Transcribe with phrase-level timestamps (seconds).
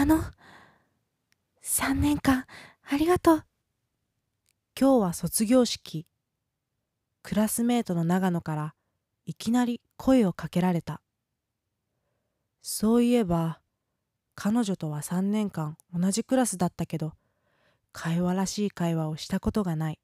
[0.00, 0.18] あの、
[1.62, 2.46] 3年間
[2.90, 3.44] ありがとう。
[4.74, 6.06] 今日は卒業式。
[7.22, 8.74] クラスメートの長野から
[9.26, 11.02] いきなり声をかけられた。
[12.62, 13.60] そういえば、
[14.34, 17.12] 彼女とは3年間同じクラスだったけど、
[17.92, 20.00] 会話らしい会話をしたことがない。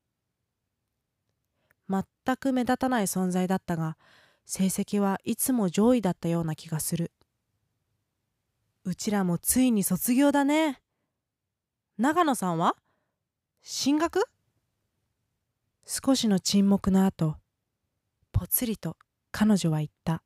[1.88, 2.04] 全
[2.36, 3.96] く目立たない存在だったが、
[4.44, 7.12] 成績はいつも上位だったような気がする。
[8.88, 10.80] うちらもついに卒業だね。
[11.98, 12.76] 長野さんは？
[13.60, 14.28] 進学？
[15.84, 17.34] 少しの沈黙の後、
[18.30, 18.96] ぽつりと
[19.32, 20.22] 彼女は言った。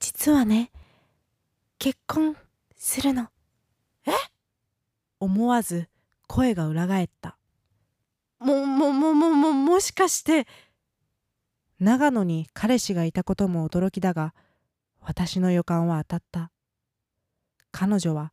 [0.00, 0.72] 実はね、
[1.78, 2.34] 結婚
[2.74, 3.28] するの。
[4.06, 4.12] え？
[5.20, 5.90] 思わず
[6.26, 7.36] 声が裏返った。
[8.38, 10.46] も、も、も、も、も、もしかして。
[11.78, 14.32] 長野に彼氏がいたことも驚きだが、
[14.98, 16.50] 私の予感は当たった。
[17.78, 18.32] 彼女は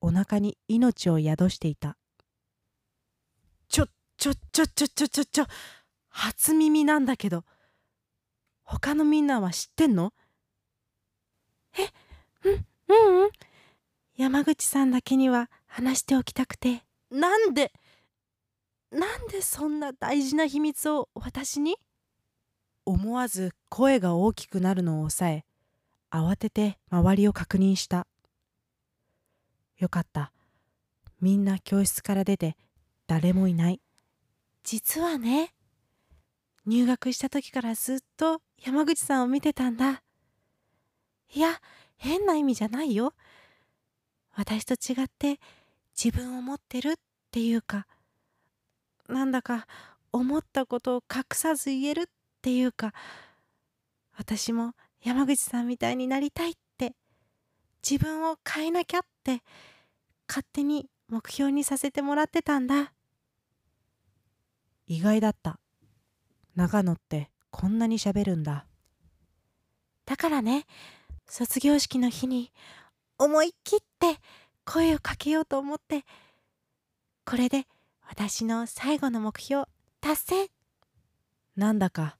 [0.00, 1.96] お腹に命を宿していた。
[3.68, 5.46] ちょ、ちょ、ちょ、ちょ、ちょ、ちょ、ちょ、
[6.08, 7.44] 初耳なんだけど、
[8.64, 10.12] 他のみんなは知ってんの？
[11.78, 11.86] え、
[12.48, 13.30] うん、うん、うん。
[14.16, 16.82] 山口さんだけには話しておきたくて。
[17.12, 17.72] なんで
[18.90, 21.76] なんでそんな大事な秘密を私に？
[22.86, 25.44] 思わず声が大きくなるのを抑え、
[26.10, 28.08] 慌てて周りを確認した。
[29.80, 30.30] よかった。
[31.20, 32.56] みんな教室から出て
[33.06, 33.80] 誰もいない。
[34.62, 35.54] 実はね、
[36.66, 40.02] 入学した時からずっと山口さんを見てたんだ。
[41.34, 41.60] いや、
[41.96, 43.14] 変な意味じゃないよ。
[44.34, 45.40] 私と違って
[45.96, 46.94] 自分を持ってるっ
[47.30, 47.86] ていうか、
[49.08, 49.66] なんだか
[50.12, 52.04] 思ったことを隠さず言えるっ
[52.42, 52.92] ていうか、
[54.16, 56.94] 私も山口さんみたいになりたいって、
[57.82, 59.42] 自分を変えなきゃって、
[60.28, 62.92] 勝手に目標にさせてもらってたんだ。
[64.86, 65.60] 意外だった。
[66.54, 68.66] 長野ってこんなに喋るんだ。
[70.06, 70.66] だからね、
[71.28, 72.52] 卒業式の日に
[73.18, 74.18] 思い切って
[74.64, 76.04] 声をかけようと思って、
[77.24, 77.66] これで
[78.08, 79.66] 私の最後の目標
[80.00, 80.50] 達成
[81.56, 82.16] なんだか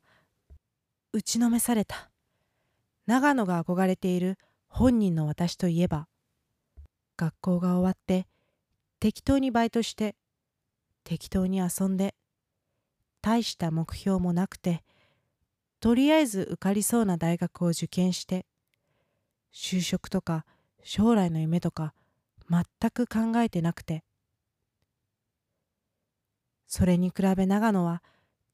[1.12, 2.10] 打ちのめされた。
[3.06, 4.38] 長野が憧れている
[4.68, 6.06] 本人の私といえば、
[7.20, 8.26] 学校が終わって
[8.98, 10.16] 適当にバイトして
[11.04, 12.14] 適当に遊んで
[13.20, 14.82] 大した目標もなくて
[15.80, 18.46] とりあえず受かりそうな大学を受験して
[19.52, 20.46] 就職とか
[20.82, 21.92] 将来の夢とか
[22.48, 24.02] 全く考えてなくて
[26.66, 28.02] それに比べ長野は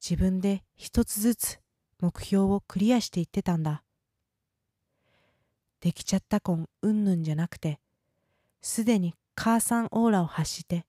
[0.02, 1.60] 自分で一つずつ
[2.00, 3.82] 目標をクリアしていってたんだ。
[5.80, 7.78] できちゃった婚うんぬんじゃなくて、
[8.62, 10.86] すでに母さんオーラを発して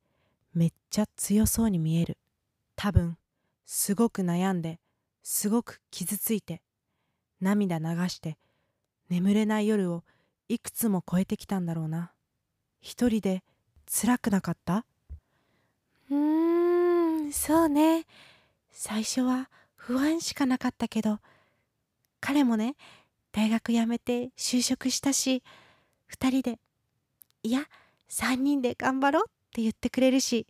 [0.53, 2.17] めっちゃ強そうに見える。
[2.75, 3.17] 多分、
[3.65, 4.79] すごく悩んで、
[5.23, 6.61] すごく傷ついて、
[7.41, 8.37] 涙流して、
[9.09, 10.03] 眠れない夜を
[10.49, 12.11] いくつも超えてきたんだろうな。
[12.81, 13.43] 一人で
[13.85, 14.85] 辛くなかった？
[16.09, 17.33] うーん。
[17.33, 18.05] そうね。
[18.71, 21.19] 最初は不安しかなかったけど、
[22.19, 22.75] 彼もね、
[23.31, 25.43] 大学辞めて就職したし、
[26.05, 26.59] 二人で、
[27.43, 27.65] いや、
[28.07, 30.47] 三人で頑張ろうって言ってくれるし、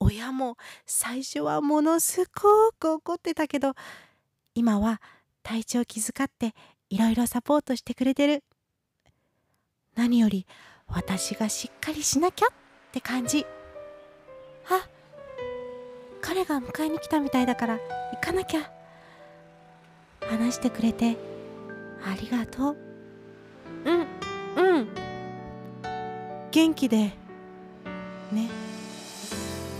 [0.00, 0.56] 親も
[0.86, 3.74] 最初はものすごく怒ってたけど、
[4.54, 5.00] 今は
[5.42, 6.54] 体調気遣って
[6.90, 8.44] いろいろサポートしてくれてる。
[9.94, 10.46] 何より
[10.86, 12.50] 私がしっかりしなきゃっ
[12.92, 13.46] て感じ。
[14.68, 14.88] あ、
[16.24, 17.78] 彼が迎えに来たみたいだから
[18.12, 18.70] 行かなきゃ
[20.22, 21.18] 話してくれて
[22.02, 22.76] ありがとう
[23.84, 24.06] うん
[24.56, 25.03] うん
[26.54, 26.96] 元気で
[28.30, 28.48] ね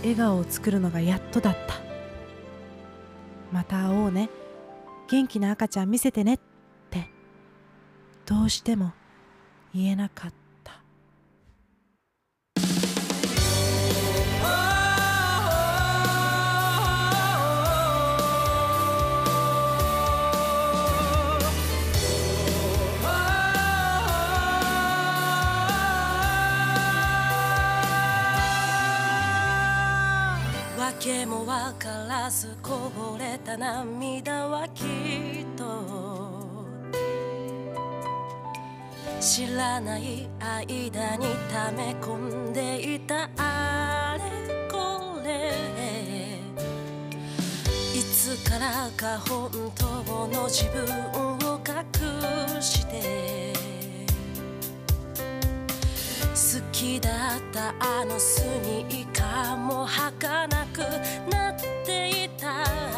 [0.01, 1.75] 笑顔を作るのがやっとだった。
[3.49, 4.29] また会おうね。
[5.09, 6.39] 元気な赤ちゃん見せてねっ
[6.89, 7.07] て。
[8.25, 8.91] どうしても
[9.73, 10.44] 言えなかった。
[31.05, 36.47] 訳も分からずこぼれた涙はきっと
[39.21, 45.51] 知らない間に溜め込んでいたあれこれ
[47.93, 49.85] いつからか本当
[50.27, 51.34] の自分
[56.85, 60.81] きだったあのスニーカーも履かなく
[61.31, 62.94] なっていた。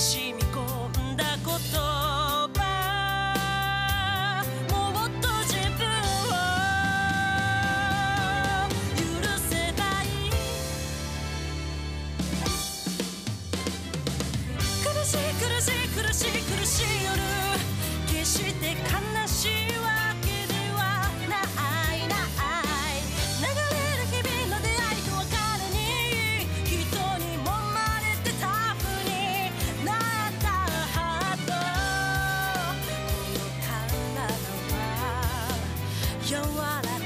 [0.00, 0.39] She.
[36.30, 36.99] you're all